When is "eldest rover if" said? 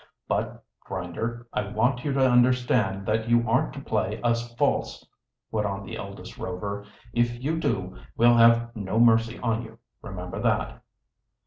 5.95-7.39